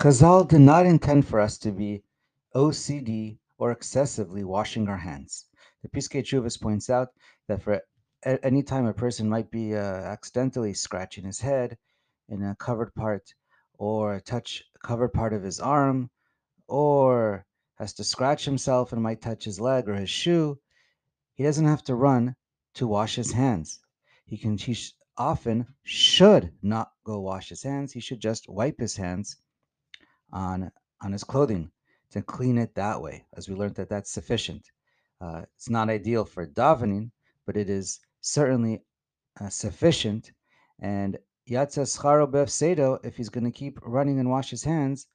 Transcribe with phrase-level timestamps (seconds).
[0.00, 2.02] Chazal did not intend for us to be
[2.54, 5.44] OCD or excessively washing our hands.
[5.82, 7.08] The Piskei Teshuvos points out
[7.48, 7.82] that for
[8.22, 11.76] any time a person might be uh, accidentally scratching his head
[12.30, 13.34] in a covered part,
[13.76, 16.08] or touch a covered part of his arm,
[16.66, 17.44] or
[17.74, 20.58] has to scratch himself and might touch his leg or his shoe,
[21.34, 22.34] he doesn't have to run
[22.72, 23.80] to wash his hands.
[24.24, 27.92] He can he sh- often should not go wash his hands.
[27.92, 29.36] He should just wipe his hands
[30.32, 30.70] on
[31.02, 31.70] on his clothing
[32.10, 34.70] to clean it that way, as we learned that that's sufficient.
[35.20, 37.10] Uh, it's not ideal for davening,
[37.46, 38.82] but it is certainly
[39.40, 40.32] uh, sufficient.
[40.80, 45.06] And yatsa scharo befsedo, if he's going to keep running and wash his hands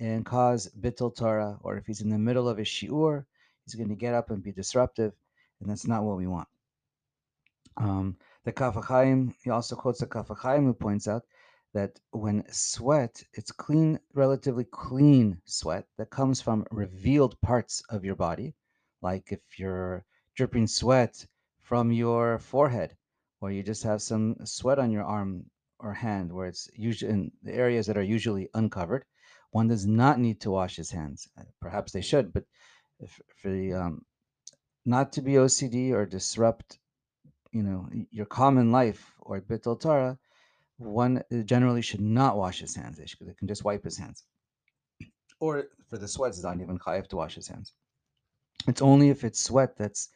[0.00, 3.24] and cause bittul Torah, or if he's in the middle of his shiur,
[3.64, 5.12] he's going to get up and be disruptive,
[5.60, 6.48] and that's not what we want.
[7.76, 11.24] Um, the Kaf HaChaim, he also quotes the Kaf HaChaim who points out
[11.74, 18.16] that when sweat, it's clean, relatively clean sweat that comes from revealed parts of your
[18.16, 18.54] body,
[19.00, 20.04] like if you're
[20.36, 21.26] dripping sweat
[21.60, 22.96] from your forehead,
[23.40, 25.44] or you just have some sweat on your arm
[25.78, 29.04] or hand, where it's usually in the areas that are usually uncovered,
[29.50, 31.28] one does not need to wash his hands.
[31.38, 32.44] Uh, Perhaps they should, but
[33.00, 34.04] if, for the um,
[34.84, 36.78] not to be OCD or disrupt,
[37.52, 40.18] you know, your common life or bittul Torah,
[40.84, 42.98] one uh, generally should not wash his hands.
[42.98, 44.24] They, can just wipe his hands.
[45.40, 47.72] Or for the sweat, it's not even chayiv to wash his hands.
[48.68, 50.08] It's only if it's sweat that's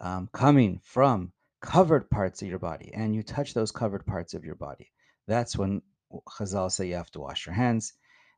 [0.00, 4.44] um, coming from covered parts of your body and you touch those covered parts of
[4.44, 4.90] your body.
[5.26, 5.82] That's when
[6.38, 7.92] Chazal say you have to wash your hands.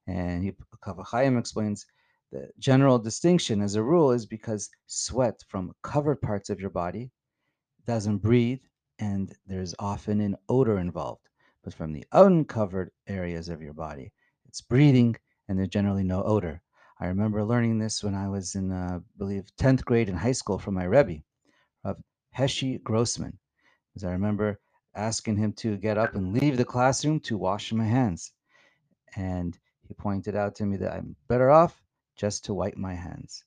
[0.06, 0.52] And
[0.84, 1.86] Kaf explains
[2.32, 7.10] the general distinction as a rule is because sweat from covered parts of your body
[7.86, 8.60] doesn't breathe
[8.98, 11.25] and there's often an odor involved.
[11.66, 14.12] But from the uncovered areas of your body,
[14.44, 15.16] it's breathing
[15.48, 16.62] and there's generally no odor.
[17.00, 20.30] I remember learning this when I was in, uh, I believe, 10th grade in high
[20.30, 21.24] school from my Rebbe,
[21.82, 22.00] of
[22.38, 23.40] Heshi Grossman.
[23.88, 24.60] Because I remember
[24.94, 28.32] asking him to get up and leave the classroom to wash my hands.
[29.16, 29.58] And
[29.88, 31.82] he pointed out to me that I'm better off
[32.14, 33.42] just to wipe my hands.